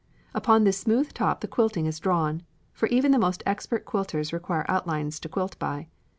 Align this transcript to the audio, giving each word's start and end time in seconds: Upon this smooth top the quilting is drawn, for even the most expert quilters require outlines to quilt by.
Upon 0.33 0.63
this 0.63 0.79
smooth 0.79 1.13
top 1.13 1.41
the 1.41 1.47
quilting 1.47 1.85
is 1.85 1.99
drawn, 1.99 2.41
for 2.73 2.87
even 2.87 3.11
the 3.11 3.19
most 3.19 3.43
expert 3.45 3.85
quilters 3.85 4.33
require 4.33 4.65
outlines 4.67 5.19
to 5.19 5.29
quilt 5.29 5.59
by. 5.59 5.89